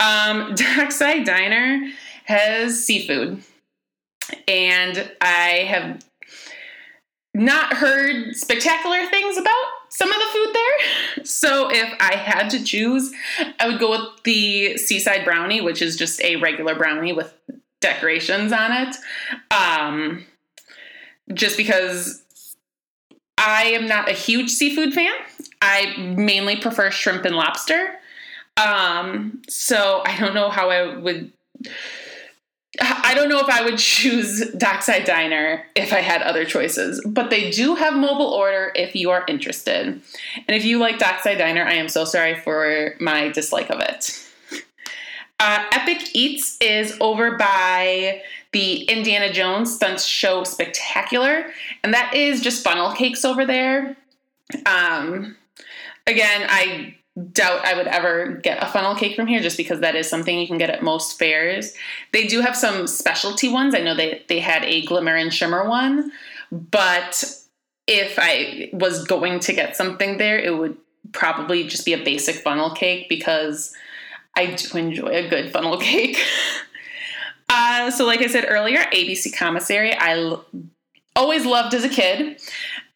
Um, 0.00 0.54
Dockside 0.76 1.24
Diner 1.24 1.88
has 2.24 2.84
seafood, 2.84 3.42
and 4.46 5.10
I 5.20 5.66
have 5.68 6.04
not 7.32 7.74
heard 7.74 8.34
spectacular 8.34 9.06
things 9.06 9.36
about 9.36 9.54
some 9.90 10.10
of 10.10 10.18
the 10.18 10.28
food 10.32 10.54
there. 10.54 11.24
So 11.24 11.70
if 11.70 11.92
I 11.98 12.14
had 12.14 12.50
to 12.50 12.62
choose, 12.62 13.12
I 13.58 13.66
would 13.66 13.80
go 13.80 13.90
with 13.90 14.22
the 14.22 14.76
seaside 14.76 15.24
brownie, 15.24 15.60
which 15.60 15.82
is 15.82 15.96
just 15.96 16.20
a 16.22 16.36
regular 16.36 16.74
brownie 16.74 17.12
with 17.12 17.34
decorations 17.80 18.52
on 18.52 18.70
it. 18.72 18.96
Um, 19.50 20.24
just 21.34 21.56
because 21.56 22.22
I 23.38 23.64
am 23.66 23.86
not 23.86 24.08
a 24.08 24.12
huge 24.12 24.50
seafood 24.50 24.92
fan. 24.92 25.12
I 25.60 25.96
mainly 25.98 26.56
prefer 26.56 26.90
shrimp 26.90 27.24
and 27.24 27.36
lobster. 27.36 27.98
Um, 28.56 29.42
so 29.48 30.02
I 30.04 30.18
don't 30.18 30.34
know 30.34 30.48
how 30.48 30.70
I 30.70 30.96
would. 30.96 31.32
I 32.80 33.14
don't 33.14 33.28
know 33.28 33.40
if 33.40 33.48
I 33.48 33.64
would 33.64 33.78
choose 33.78 34.50
Dockside 34.52 35.04
Diner 35.04 35.64
if 35.74 35.92
I 35.92 36.00
had 36.00 36.22
other 36.22 36.44
choices, 36.44 37.02
but 37.06 37.30
they 37.30 37.50
do 37.50 37.74
have 37.74 37.94
mobile 37.94 38.26
order 38.26 38.72
if 38.74 38.94
you 38.94 39.10
are 39.10 39.24
interested. 39.28 39.86
And 39.86 40.02
if 40.56 40.64
you 40.64 40.78
like 40.78 40.98
Dockside 40.98 41.38
Diner, 41.38 41.64
I 41.64 41.74
am 41.74 41.88
so 41.88 42.04
sorry 42.04 42.34
for 42.34 42.94
my 43.00 43.28
dislike 43.28 43.70
of 43.70 43.80
it. 43.80 44.22
Uh, 45.38 45.64
Epic 45.72 46.14
Eats 46.14 46.56
is 46.60 46.96
over 47.00 47.36
by 47.36 48.22
the 48.52 48.82
Indiana 48.84 49.32
Jones 49.32 49.74
Stunts 49.74 50.04
Show 50.04 50.44
Spectacular, 50.44 51.46
and 51.82 51.92
that 51.94 52.14
is 52.14 52.40
just 52.40 52.64
funnel 52.64 52.92
cakes 52.92 53.24
over 53.24 53.44
there. 53.44 53.96
Um, 54.64 55.36
again, 56.06 56.46
I 56.48 56.96
doubt 57.32 57.64
I 57.64 57.74
would 57.74 57.86
ever 57.86 58.32
get 58.42 58.62
a 58.62 58.66
funnel 58.66 58.94
cake 58.94 59.16
from 59.16 59.26
here 59.26 59.40
just 59.40 59.56
because 59.56 59.80
that 59.80 59.94
is 59.94 60.08
something 60.08 60.38
you 60.38 60.46
can 60.46 60.58
get 60.58 60.70
at 60.70 60.82
most 60.82 61.18
fairs. 61.18 61.74
They 62.12 62.26
do 62.26 62.42
have 62.42 62.56
some 62.56 62.86
specialty 62.86 63.48
ones. 63.48 63.74
I 63.74 63.80
know 63.80 63.94
they, 63.94 64.22
they 64.28 64.40
had 64.40 64.64
a 64.64 64.84
glimmer 64.84 65.14
and 65.14 65.32
shimmer 65.32 65.66
one, 65.66 66.12
but 66.52 67.24
if 67.86 68.18
I 68.18 68.68
was 68.72 69.04
going 69.04 69.40
to 69.40 69.52
get 69.52 69.76
something 69.76 70.18
there, 70.18 70.38
it 70.38 70.56
would 70.56 70.76
probably 71.12 71.66
just 71.66 71.86
be 71.86 71.94
a 71.94 72.04
basic 72.04 72.36
funnel 72.36 72.70
cake 72.70 73.08
because 73.08 73.72
I 74.36 74.54
do 74.54 74.76
enjoy 74.76 75.08
a 75.08 75.28
good 75.28 75.52
funnel 75.52 75.78
cake. 75.80 76.18
Uh, 77.56 77.90
so, 77.90 78.04
like 78.04 78.20
I 78.20 78.26
said 78.26 78.46
earlier, 78.48 78.78
ABC 78.92 79.34
Commissary, 79.34 79.94
I 79.94 80.18
l- 80.18 80.44
always 81.14 81.46
loved 81.46 81.72
as 81.74 81.84
a 81.84 81.88
kid, 81.88 82.40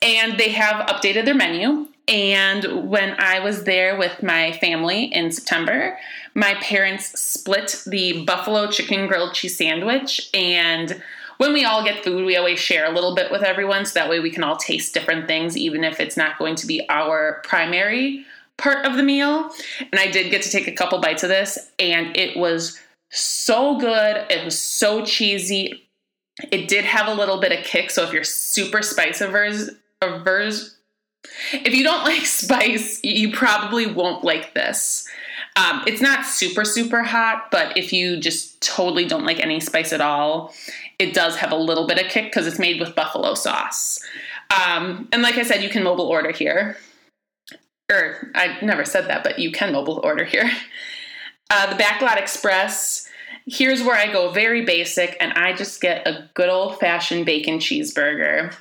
and 0.03 0.39
they 0.39 0.51
have 0.51 0.87
updated 0.87 1.25
their 1.25 1.35
menu. 1.35 1.89
And 2.09 2.91
when 2.91 3.15
I 3.19 3.39
was 3.39 3.65
there 3.65 3.97
with 3.97 4.23
my 4.23 4.53
family 4.53 5.05
in 5.05 5.31
September, 5.31 5.97
my 6.35 6.55
parents 6.55 7.19
split 7.19 7.83
the 7.87 8.25
buffalo 8.25 8.69
chicken 8.69 9.07
grilled 9.07 9.35
cheese 9.35 9.57
sandwich. 9.57 10.29
And 10.35 11.01
when 11.39 11.53
we 11.53 11.65
all 11.65 11.85
get 11.85 12.05
food, 12.05 12.27
we 12.27 12.37
always 12.37 12.59
share 12.59 12.85
a 12.85 12.95
little 12.95 13.15
bit 13.15 13.31
with 13.31 13.43
everyone 13.43 13.87
so 13.87 13.99
that 13.99 14.11
way 14.11 14.21
we 14.21 14.31
can 14.31 14.43
all 14.43 14.57
taste 14.57 14.93
different 14.93 15.27
things, 15.27 15.57
even 15.57 15.85
if 15.85 16.01
it's 16.01 16.17
not 16.17 16.37
going 16.39 16.57
to 16.57 16.67
be 16.67 16.87
our 16.91 17.41
primary 17.45 18.27
part 18.59 18.85
of 18.85 18.97
the 18.97 19.03
meal. 19.03 19.51
And 19.81 19.99
I 19.99 20.11
did 20.11 20.31
get 20.31 20.43
to 20.43 20.51
take 20.51 20.69
a 20.69 20.73
couple 20.73 21.01
bites 21.01 21.23
of 21.23 21.29
this, 21.29 21.71
and 21.79 22.15
it 22.17 22.37
was 22.37 22.79
so 23.11 23.79
good. 23.79 24.27
It 24.31 24.45
was 24.45 24.59
so 24.59 25.05
cheesy. 25.05 25.89
It 26.51 26.69
did 26.69 26.85
have 26.85 27.07
a 27.07 27.15
little 27.15 27.41
bit 27.41 27.53
of 27.53 27.65
kick. 27.65 27.91
So 27.91 28.05
if 28.05 28.13
you're 28.13 28.25
super 28.25 28.83
spice 28.83 29.21
averse, 29.21 29.71
averse 30.01 30.77
if 31.53 31.75
you 31.75 31.83
don't 31.83 32.05
like 32.05 32.27
spice, 32.27 33.01
you 33.03 33.33
probably 33.33 33.87
won't 33.87 34.25
like 34.25 34.55
this. 34.55 35.07
Um, 35.57 35.83
it's 35.87 36.01
not 36.01 36.25
super, 36.25 36.65
super 36.65 37.03
hot, 37.03 37.51
but 37.51 37.77
if 37.77 37.93
you 37.93 38.19
just 38.19 38.61
totally 38.63 39.05
don't 39.05 39.27
like 39.27 39.41
any 39.41 39.61
spice 39.61 39.93
at 39.93 40.01
all, 40.01 40.55
it 40.99 41.13
does 41.13 41.37
have 41.37 41.53
a 41.53 41.57
little 41.57 41.87
bit 41.87 41.99
of 41.99 42.11
kick 42.11 42.27
because 42.27 42.47
it's 42.47 42.59
made 42.59 42.81
with 42.81 42.95
buffalo 42.95 43.35
sauce. 43.35 44.01
Um, 44.51 45.09
and 45.13 45.23
like 45.23 45.37
I 45.37 45.43
said, 45.43 45.63
you 45.63 45.69
can 45.69 45.83
mobile 45.83 46.07
order 46.07 46.31
here. 46.31 46.77
Or 47.91 48.31
I 48.37 48.59
never 48.63 48.85
said 48.85 49.09
that, 49.09 49.25
but 49.25 49.39
you 49.39 49.51
can 49.51 49.73
mobile 49.73 50.01
order 50.05 50.25
here. 50.25 50.51
Uh, 51.51 51.75
the 51.75 51.83
Backlot 51.83 52.17
Express. 52.17 53.09
Here's 53.47 53.83
where 53.83 53.97
I 53.97 54.13
go 54.13 54.31
very 54.31 54.65
basic, 54.65 55.17
and 55.21 55.33
I 55.33 55.55
just 55.55 55.81
get 55.81 56.07
a 56.07 56.31
good 56.35 56.49
old 56.49 56.79
fashioned 56.79 57.27
bacon 57.27 57.59
cheeseburger 57.59 58.55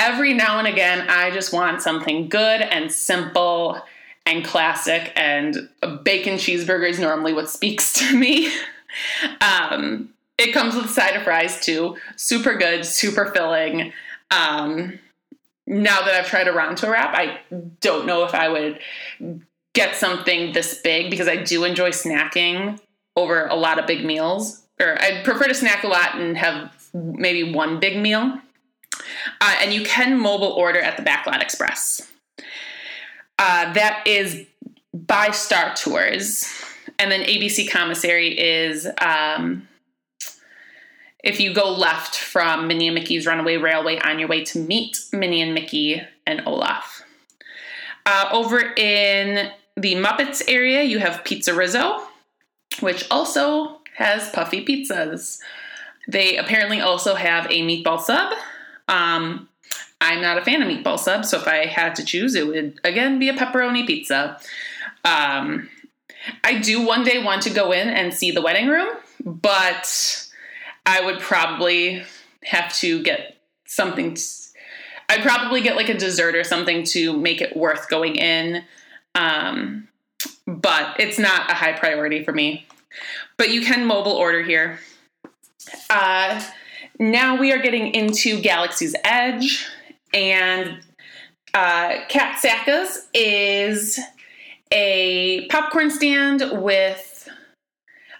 every 0.00 0.32
now 0.32 0.58
and 0.58 0.66
again, 0.66 1.06
I 1.08 1.30
just 1.30 1.52
want 1.52 1.82
something 1.82 2.28
good 2.28 2.62
and 2.62 2.90
simple 2.90 3.80
and 4.26 4.44
classic, 4.44 5.12
and 5.14 5.68
a 5.82 5.88
bacon 5.88 6.34
cheeseburger 6.34 6.88
is 6.88 6.98
normally 6.98 7.32
what 7.32 7.50
speaks 7.50 7.92
to 7.94 8.16
me. 8.16 8.50
um, 9.40 10.08
it 10.38 10.52
comes 10.52 10.74
with 10.74 10.86
a 10.86 10.88
side 10.88 11.16
of 11.16 11.22
fries 11.22 11.60
too. 11.60 11.96
Super 12.16 12.56
good, 12.56 12.84
super 12.84 13.26
filling. 13.26 13.92
Um, 14.30 14.98
now 15.66 16.02
that 16.02 16.14
I've 16.14 16.26
tried 16.26 16.48
a 16.48 16.52
Ronto 16.52 16.90
wrap, 16.90 17.14
I 17.14 17.40
don't 17.80 18.06
know 18.06 18.24
if 18.24 18.34
I 18.34 18.48
would 18.48 18.80
get 19.80 19.96
something 19.96 20.52
this 20.52 20.80
big 20.82 21.10
because 21.10 21.26
I 21.26 21.36
do 21.36 21.64
enjoy 21.64 21.90
snacking 21.90 22.78
over 23.16 23.46
a 23.46 23.56
lot 23.56 23.78
of 23.78 23.86
big 23.86 24.04
meals. 24.04 24.62
Or 24.78 25.00
I 25.00 25.22
prefer 25.24 25.44
to 25.44 25.54
snack 25.54 25.84
a 25.84 25.88
lot 25.88 26.16
and 26.16 26.36
have 26.36 26.72
maybe 26.92 27.52
one 27.52 27.80
big 27.80 27.98
meal. 27.98 28.38
Uh, 29.40 29.56
and 29.60 29.72
you 29.72 29.82
can 29.84 30.18
mobile 30.18 30.52
order 30.52 30.80
at 30.80 30.96
the 30.96 31.02
Backlot 31.02 31.40
Express. 31.40 32.10
Uh, 33.38 33.72
that 33.72 34.06
is 34.06 34.46
by 34.92 35.30
Star 35.30 35.74
Tours. 35.74 36.46
And 36.98 37.10
then 37.10 37.22
ABC 37.22 37.70
Commissary 37.70 38.38
is 38.38 38.86
um, 39.00 39.66
if 41.24 41.40
you 41.40 41.54
go 41.54 41.72
left 41.72 42.16
from 42.16 42.66
Minnie 42.66 42.88
and 42.88 42.94
Mickey's 42.94 43.26
Runaway 43.26 43.56
Railway 43.56 43.98
on 44.00 44.18
your 44.18 44.28
way 44.28 44.44
to 44.44 44.58
meet 44.58 44.98
Minnie 45.10 45.40
and 45.40 45.54
Mickey 45.54 46.02
and 46.26 46.42
Olaf. 46.46 47.02
Uh, 48.04 48.28
over 48.32 48.60
in 48.76 49.50
the 49.76 49.94
Muppets 49.94 50.42
area, 50.48 50.82
you 50.82 50.98
have 50.98 51.24
Pizza 51.24 51.54
Rizzo, 51.54 52.02
which 52.80 53.06
also 53.10 53.80
has 53.96 54.30
puffy 54.30 54.64
pizzas. 54.64 55.38
They 56.08 56.36
apparently 56.36 56.80
also 56.80 57.14
have 57.14 57.46
a 57.46 57.62
meatball 57.62 58.00
sub 58.00 58.32
um, 58.90 59.48
I'm 60.00 60.20
not 60.20 60.36
a 60.36 60.44
fan 60.44 60.62
of 60.62 60.68
meatball 60.68 60.98
subs, 60.98 61.30
so 61.30 61.38
if 61.38 61.46
I 61.46 61.66
had 61.66 61.94
to 61.96 62.04
choose, 62.04 62.34
it 62.34 62.46
would 62.46 62.80
again 62.84 63.18
be 63.18 63.28
a 63.28 63.34
pepperoni 63.34 63.86
pizza. 63.86 64.38
Um, 65.04 65.68
I 66.42 66.58
do 66.58 66.84
one 66.84 67.04
day 67.04 67.22
want 67.22 67.42
to 67.42 67.50
go 67.50 67.72
in 67.72 67.88
and 67.88 68.12
see 68.12 68.30
the 68.30 68.42
wedding 68.42 68.68
room, 68.68 68.88
but 69.24 70.28
I 70.84 71.04
would 71.04 71.20
probably 71.20 72.02
have 72.44 72.74
to 72.78 73.02
get 73.02 73.36
something. 73.66 74.16
I'd 75.08 75.22
probably 75.22 75.60
get 75.60 75.76
like 75.76 75.88
a 75.88 75.96
dessert 75.96 76.34
or 76.34 76.44
something 76.44 76.84
to 76.86 77.16
make 77.16 77.40
it 77.40 77.56
worth 77.56 77.88
going 77.88 78.16
in. 78.16 78.64
Um, 79.14 79.88
but 80.46 80.98
it's 80.98 81.18
not 81.18 81.50
a 81.50 81.54
high 81.54 81.72
priority 81.72 82.24
for 82.24 82.32
me. 82.32 82.66
But 83.36 83.50
you 83.50 83.62
can 83.62 83.86
mobile 83.86 84.12
order 84.12 84.42
here. 84.42 84.80
Uh, 85.88 86.42
now 86.98 87.36
we 87.36 87.52
are 87.52 87.58
getting 87.58 87.94
into 87.94 88.40
Galaxy's 88.40 88.94
Edge, 89.04 89.66
and 90.12 90.80
uh, 91.54 91.96
Kat 92.08 92.38
Saka's 92.40 93.08
is 93.14 93.98
a 94.72 95.46
popcorn 95.48 95.90
stand 95.90 96.42
with. 96.62 97.28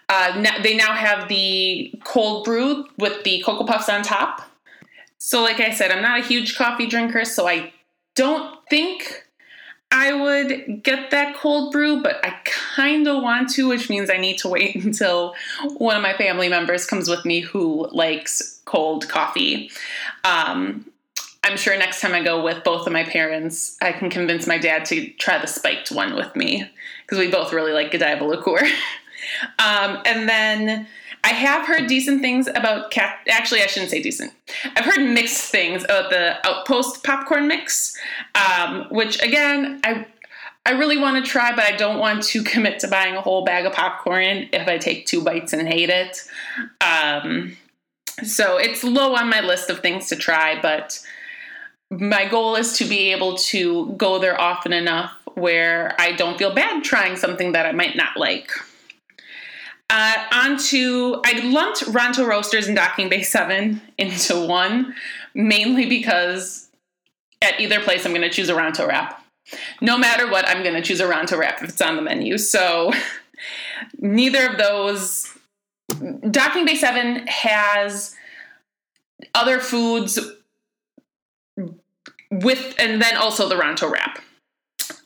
Uh, 0.09 0.61
they 0.61 0.75
now 0.75 0.93
have 0.93 1.29
the 1.29 1.93
cold 2.03 2.43
brew 2.43 2.85
with 2.97 3.23
the 3.23 3.41
Cocoa 3.45 3.65
Puffs 3.65 3.87
on 3.87 4.01
top. 4.01 4.41
So, 5.19 5.41
like 5.41 5.59
I 5.59 5.71
said, 5.71 5.91
I'm 5.91 6.01
not 6.01 6.19
a 6.19 6.23
huge 6.23 6.57
coffee 6.57 6.87
drinker, 6.87 7.23
so 7.23 7.47
I 7.47 7.71
don't 8.15 8.57
think 8.69 9.25
I 9.91 10.13
would 10.13 10.83
get 10.83 11.11
that 11.11 11.35
cold 11.35 11.71
brew, 11.71 12.01
but 12.01 12.23
I 12.25 12.35
kind 12.45 13.07
of 13.07 13.21
want 13.21 13.49
to, 13.51 13.67
which 13.67 13.89
means 13.89 14.09
I 14.09 14.17
need 14.17 14.37
to 14.39 14.47
wait 14.47 14.75
until 14.83 15.35
one 15.77 15.95
of 15.95 16.01
my 16.01 16.13
family 16.13 16.49
members 16.49 16.85
comes 16.85 17.09
with 17.09 17.25
me 17.25 17.41
who 17.41 17.87
likes 17.91 18.61
cold 18.65 19.07
coffee. 19.09 19.69
Um, 20.23 20.85
I'm 21.43 21.57
sure 21.57 21.77
next 21.77 22.01
time 22.01 22.13
I 22.13 22.23
go 22.23 22.43
with 22.43 22.63
both 22.63 22.85
of 22.85 22.93
my 22.93 23.03
parents, 23.03 23.77
I 23.81 23.91
can 23.91 24.09
convince 24.09 24.45
my 24.45 24.57
dad 24.57 24.85
to 24.85 25.09
try 25.13 25.39
the 25.39 25.47
spiked 25.47 25.91
one 25.91 26.15
with 26.15 26.35
me 26.35 26.69
because 27.01 27.17
we 27.17 27.31
both 27.31 27.51
really 27.51 27.73
like 27.73 27.91
Godiva 27.91 28.23
liqueur. 28.23 28.59
um, 29.59 30.01
and 30.05 30.29
then 30.29 30.87
I 31.23 31.29
have 31.29 31.67
heard 31.67 31.87
decent 31.87 32.21
things 32.21 32.47
about 32.47 32.91
Kat. 32.91 33.19
Actually, 33.29 33.61
I 33.61 33.67
shouldn't 33.67 33.91
say 33.91 34.01
decent. 34.01 34.33
I've 34.75 34.85
heard 34.85 35.01
mixed 35.01 35.51
things 35.51 35.83
about 35.83 36.09
the 36.09 36.45
Outpost 36.47 37.03
popcorn 37.03 37.47
mix, 37.47 37.95
um, 38.35 38.87
which 38.89 39.21
again, 39.21 39.79
I 39.83 40.05
I 40.65 40.71
really 40.71 40.97
want 40.97 41.23
to 41.23 41.29
try, 41.29 41.55
but 41.55 41.63
I 41.65 41.75
don't 41.75 41.99
want 41.99 42.23
to 42.23 42.43
commit 42.43 42.79
to 42.79 42.87
buying 42.87 43.15
a 43.15 43.21
whole 43.21 43.43
bag 43.43 43.65
of 43.65 43.73
popcorn 43.73 44.47
if 44.53 44.67
I 44.67 44.77
take 44.77 45.05
two 45.05 45.23
bites 45.23 45.53
and 45.53 45.67
hate 45.67 45.89
it. 45.89 46.23
Um, 46.81 47.57
so 48.23 48.57
it's 48.57 48.83
low 48.83 49.15
on 49.15 49.29
my 49.29 49.41
list 49.41 49.69
of 49.69 49.79
things 49.79 50.07
to 50.09 50.15
try, 50.15 50.59
but 50.61 50.99
my 51.89 52.27
goal 52.27 52.55
is 52.55 52.77
to 52.77 52.85
be 52.85 53.11
able 53.11 53.37
to 53.37 53.93
go 53.97 54.19
there 54.19 54.39
often 54.39 54.71
enough 54.71 55.11
where 55.33 55.95
I 55.99 56.11
don't 56.11 56.37
feel 56.37 56.53
bad 56.53 56.83
trying 56.83 57.17
something 57.17 57.53
that 57.53 57.65
I 57.65 57.71
might 57.71 57.95
not 57.95 58.17
like. 58.17 58.51
Uh, 59.91 60.23
on 60.31 60.57
to, 60.57 61.21
I 61.25 61.41
lumped 61.43 61.81
Ronto 61.81 62.25
Roasters 62.25 62.67
and 62.67 62.77
Docking 62.77 63.09
Bay 63.09 63.23
7 63.23 63.81
into 63.97 64.47
one, 64.47 64.95
mainly 65.35 65.85
because 65.85 66.69
at 67.41 67.59
either 67.59 67.81
place 67.81 68.05
I'm 68.05 68.13
going 68.13 68.21
to 68.21 68.29
choose 68.29 68.47
a 68.47 68.53
Ronto 68.53 68.87
wrap. 68.87 69.21
No 69.81 69.97
matter 69.97 70.31
what, 70.31 70.47
I'm 70.47 70.63
going 70.63 70.75
to 70.75 70.81
choose 70.81 71.01
a 71.01 71.07
Ronto 71.07 71.37
wrap 71.37 71.61
if 71.61 71.69
it's 71.69 71.81
on 71.81 71.97
the 71.97 72.01
menu. 72.01 72.37
So 72.37 72.93
neither 73.99 74.47
of 74.47 74.57
those. 74.57 75.27
Docking 76.29 76.65
Bay 76.65 76.75
7 76.75 77.27
has 77.27 78.15
other 79.35 79.59
foods 79.59 80.17
with, 82.31 82.75
and 82.79 83.01
then 83.01 83.17
also 83.17 83.49
the 83.49 83.55
Ronto 83.55 83.91
wrap. 83.91 84.21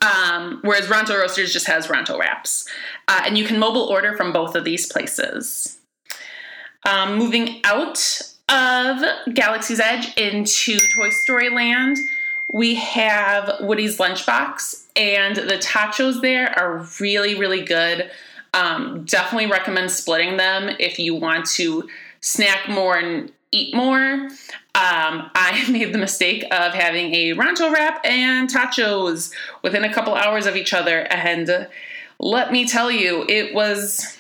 Um, 0.02 0.60
whereas 0.62 0.88
Ronto 0.88 1.18
Roasters 1.18 1.54
just 1.54 1.68
has 1.68 1.88
Ronto 1.88 2.20
wraps. 2.20 2.68
Uh, 3.08 3.24
and 3.26 3.38
you 3.38 3.46
can 3.46 3.58
mobile 3.60 3.84
order 3.84 4.16
from 4.16 4.32
both 4.32 4.56
of 4.56 4.64
these 4.64 4.92
places. 4.92 5.78
Um, 6.86 7.18
moving 7.18 7.62
out 7.64 8.22
of 8.50 9.04
Galaxy's 9.34 9.80
Edge 9.80 10.16
into 10.18 10.80
Toy 10.94 11.10
Story 11.10 11.50
Land, 11.50 11.98
we 12.54 12.76
have 12.76 13.52
Woody's 13.62 13.98
Lunchbox, 13.98 14.86
and 14.96 15.36
the 15.36 15.58
tachos 15.58 16.22
there 16.22 16.58
are 16.58 16.86
really, 17.00 17.36
really 17.36 17.64
good. 17.64 18.12
Um, 18.54 19.04
definitely 19.06 19.48
recommend 19.48 19.92
splitting 19.92 20.38
them 20.38 20.76
if 20.80 21.00
you 21.00 21.16
want 21.16 21.48
to 21.52 21.90
snack 22.22 22.70
more 22.70 22.98
and 22.98 23.32
eat 23.56 23.76
more. 23.76 24.30
Um, 24.76 25.32
I 25.34 25.66
made 25.72 25.94
the 25.94 25.98
mistake 25.98 26.44
of 26.52 26.74
having 26.74 27.14
a 27.14 27.34
Ronto 27.34 27.72
wrap 27.72 28.06
and 28.06 28.50
tachos 28.50 29.32
within 29.64 29.84
a 29.84 29.94
couple 29.94 30.14
hours 30.14 30.46
of 30.46 30.56
each 30.56 30.74
other, 30.74 31.02
and 31.12 31.68
let 32.20 32.52
me 32.52 32.68
tell 32.68 32.92
you, 32.92 33.26
it 33.30 33.54
was 33.54 34.18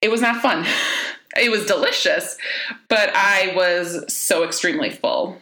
it 0.00 0.10
was 0.10 0.20
not 0.20 0.42
fun. 0.42 0.66
It 1.36 1.50
was 1.50 1.66
delicious, 1.66 2.36
but 2.88 3.10
I 3.12 3.52
was 3.56 4.04
so 4.14 4.44
extremely 4.44 4.90
full. 4.90 5.36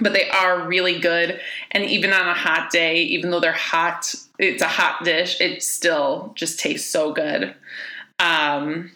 But 0.00 0.12
they 0.12 0.28
are 0.28 0.66
really 0.66 0.98
good, 0.98 1.38
and 1.70 1.84
even 1.84 2.12
on 2.12 2.26
a 2.26 2.34
hot 2.34 2.72
day, 2.72 3.02
even 3.02 3.30
though 3.30 3.38
they're 3.38 3.52
hot, 3.52 4.12
it's 4.40 4.60
a 4.60 4.66
hot 4.66 5.04
dish. 5.04 5.40
It 5.40 5.62
still 5.62 6.32
just 6.34 6.58
tastes 6.58 6.90
so 6.90 7.12
good. 7.12 7.54
Um, 8.18 8.90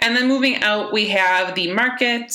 and 0.00 0.16
then 0.16 0.28
moving 0.28 0.62
out, 0.62 0.92
we 0.92 1.08
have 1.08 1.54
the 1.54 1.72
market, 1.72 2.32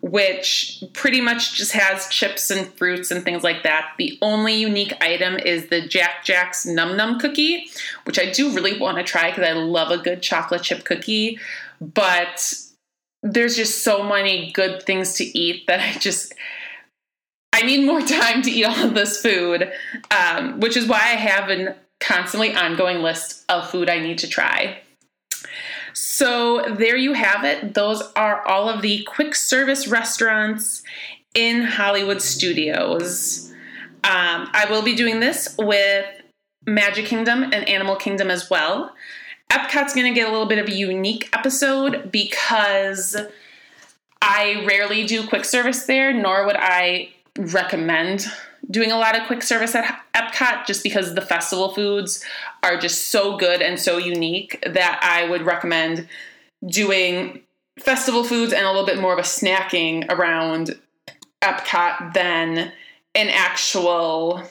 which 0.00 0.82
pretty 0.92 1.20
much 1.20 1.54
just 1.54 1.72
has 1.72 2.08
chips 2.08 2.50
and 2.50 2.72
fruits 2.74 3.10
and 3.10 3.24
things 3.24 3.42
like 3.42 3.62
that. 3.62 3.92
The 3.98 4.18
only 4.22 4.54
unique 4.54 4.94
item 5.00 5.38
is 5.38 5.68
the 5.68 5.80
Jack 5.80 6.24
Jack's 6.24 6.66
Num 6.66 6.96
Num 6.96 7.18
cookie, 7.18 7.70
which 8.04 8.18
I 8.18 8.30
do 8.30 8.54
really 8.54 8.78
want 8.78 8.98
to 8.98 9.02
try 9.02 9.30
because 9.30 9.48
I 9.48 9.52
love 9.52 9.90
a 9.90 9.98
good 9.98 10.22
chocolate 10.22 10.62
chip 10.62 10.84
cookie. 10.84 11.38
But 11.80 12.54
there's 13.22 13.56
just 13.56 13.82
so 13.82 14.02
many 14.02 14.52
good 14.52 14.82
things 14.82 15.14
to 15.14 15.38
eat 15.38 15.66
that 15.66 15.80
I 15.80 15.98
just. 15.98 16.34
I 17.52 17.62
need 17.62 17.86
more 17.86 18.00
time 18.02 18.42
to 18.42 18.50
eat 18.50 18.64
all 18.64 18.84
of 18.84 18.94
this 18.94 19.20
food, 19.20 19.72
um, 20.10 20.60
which 20.60 20.76
is 20.76 20.86
why 20.86 20.98
I 20.98 21.16
have 21.16 21.50
a 21.50 21.76
constantly 22.00 22.54
ongoing 22.54 22.98
list 22.98 23.44
of 23.48 23.70
food 23.70 23.88
I 23.88 24.00
need 24.00 24.18
to 24.18 24.28
try. 24.28 24.80
So 25.94 26.74
there 26.76 26.96
you 26.96 27.12
have 27.12 27.44
it. 27.44 27.74
Those 27.74 28.02
are 28.16 28.46
all 28.46 28.68
of 28.68 28.82
the 28.82 29.04
quick 29.04 29.34
service 29.34 29.86
restaurants 29.86 30.82
in 31.34 31.62
Hollywood 31.62 32.20
Studios. 32.20 33.50
Um, 34.02 34.50
I 34.52 34.66
will 34.68 34.82
be 34.82 34.94
doing 34.94 35.20
this 35.20 35.54
with 35.58 36.04
Magic 36.66 37.06
Kingdom 37.06 37.44
and 37.44 37.68
Animal 37.68 37.96
Kingdom 37.96 38.30
as 38.30 38.50
well. 38.50 38.92
Epcot's 39.50 39.94
going 39.94 40.12
to 40.12 40.18
get 40.18 40.28
a 40.28 40.32
little 40.32 40.46
bit 40.46 40.58
of 40.58 40.68
a 40.68 40.74
unique 40.74 41.28
episode 41.32 42.10
because 42.10 43.16
I 44.20 44.64
rarely 44.66 45.06
do 45.06 45.26
quick 45.26 45.44
service 45.44 45.86
there, 45.86 46.12
nor 46.12 46.44
would 46.44 46.56
I 46.58 47.10
recommend 47.38 48.26
doing 48.70 48.90
a 48.90 48.98
lot 48.98 49.18
of 49.18 49.26
quick 49.26 49.42
service 49.42 49.74
at 49.74 50.00
Epcot 50.14 50.66
just 50.66 50.82
because 50.82 51.14
the 51.14 51.20
festival 51.20 51.74
foods 51.74 52.24
are 52.62 52.78
just 52.78 53.10
so 53.10 53.36
good 53.36 53.60
and 53.62 53.78
so 53.78 53.98
unique 53.98 54.62
that 54.66 55.00
I 55.02 55.28
would 55.28 55.42
recommend 55.42 56.08
doing 56.66 57.42
festival 57.78 58.24
foods 58.24 58.52
and 58.52 58.64
a 58.64 58.70
little 58.70 58.86
bit 58.86 59.00
more 59.00 59.12
of 59.12 59.18
a 59.18 59.22
snacking 59.22 60.10
around 60.10 60.78
Epcot 61.42 62.14
than 62.14 62.72
an 63.14 63.28
actual 63.28 64.42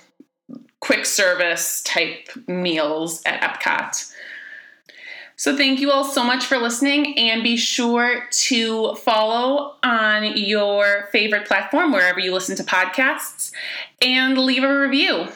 quick 0.80 1.06
service 1.06 1.82
type 1.84 2.30
meals 2.48 3.22
at 3.26 3.42
Epcot. 3.42 4.13
So, 5.36 5.58
thank 5.58 5.80
you 5.80 5.92
all 5.92 6.04
so 6.04 6.24
much 6.24 6.46
for 6.46 6.58
listening, 6.58 7.18
and 7.18 7.44
be 7.44 7.58
sure 7.58 8.26
to 8.30 8.96
follow 8.96 9.76
on 9.84 10.38
your 10.38 11.10
favorite 11.12 11.48
platform, 11.48 11.92
wherever 11.92 12.20
you 12.20 12.32
listen 12.34 12.56
to 12.58 12.64
podcasts, 12.64 13.52
and 14.02 14.38
leave 14.38 14.64
a 14.64 14.80
review. 14.80 15.28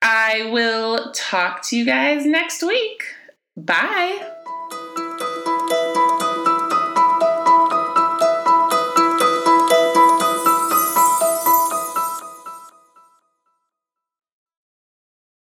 I 0.00 0.48
will 0.52 1.12
talk 1.12 1.62
to 1.68 1.76
you 1.76 1.84
guys 1.84 2.24
next 2.24 2.62
week. 2.62 3.02
Bye. 3.56 4.34